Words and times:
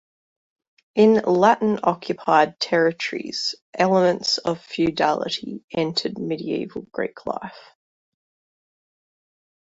In 0.95 1.13
Latin-occupied 1.25 2.59
territories, 2.59 3.53
elements 3.71 4.39
of 4.39 4.57
feudality 4.59 5.61
entered 5.69 6.17
medieval 6.17 6.87
Greek 6.91 7.23
life. 7.27 7.75